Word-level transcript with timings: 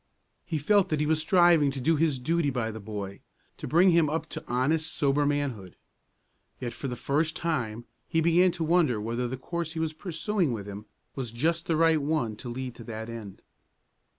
He 0.47 0.57
felt 0.57 0.89
that 0.89 0.99
he 0.99 1.05
was 1.05 1.19
striving 1.19 1.69
to 1.69 1.79
do 1.79 1.95
his 1.95 2.17
duty 2.17 2.49
by 2.49 2.71
the 2.71 2.79
boy, 2.79 3.19
to 3.57 3.67
bring 3.67 3.91
him 3.91 4.09
up 4.09 4.25
to 4.29 4.43
honest, 4.47 4.91
sober 4.91 5.27
manhood. 5.27 5.75
Yet 6.59 6.73
for 6.73 6.87
the 6.87 6.95
first 6.95 7.35
time 7.35 7.85
he 8.07 8.19
began 8.19 8.49
to 8.53 8.63
wonder 8.63 8.99
whether 8.99 9.27
the 9.27 9.37
course 9.37 9.73
he 9.73 9.79
was 9.79 9.93
pursuing 9.93 10.53
with 10.53 10.65
him 10.65 10.87
was 11.13 11.29
just 11.29 11.67
the 11.67 11.77
right 11.77 12.01
one 12.01 12.35
to 12.37 12.49
lead 12.49 12.73
to 12.77 12.83
that 12.85 13.09
end. 13.09 13.43